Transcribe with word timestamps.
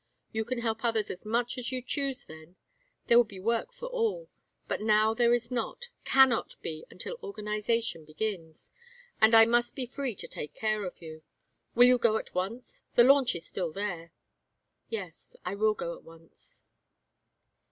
You 0.31 0.45
can 0.45 0.57
help 0.57 0.83
others 0.83 1.11
as 1.11 1.25
much 1.25 1.59
as 1.59 1.71
you 1.71 1.79
choose 1.79 2.25
then. 2.25 2.55
There 3.05 3.17
will 3.19 3.23
be 3.23 3.39
work 3.39 3.71
for 3.71 3.85
all 3.89 4.29
but 4.67 4.81
now 4.81 5.13
there 5.13 5.31
is 5.31 5.51
not, 5.51 5.89
cannot 6.05 6.55
be 6.63 6.83
until 6.89 7.19
organization 7.21 8.03
begins. 8.03 8.71
And 9.21 9.35
I 9.35 9.45
must 9.45 9.75
be 9.75 9.85
free 9.85 10.15
to 10.15 10.27
take 10.27 10.55
care 10.55 10.85
of 10.85 11.03
you. 11.03 11.21
Will 11.75 11.85
you 11.85 11.99
go 11.99 12.17
at 12.17 12.33
once? 12.33 12.81
The 12.95 13.03
launch 13.03 13.35
is 13.35 13.45
still 13.45 13.71
there." 13.71 14.11
"Yes, 14.89 15.35
I 15.45 15.53
will 15.53 15.75
go 15.75 15.93
at 15.95 16.03
once." 16.03 16.63